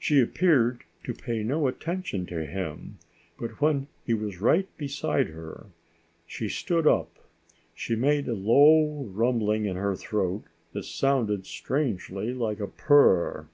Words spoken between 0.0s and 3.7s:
She appeared to pay no attention to him, but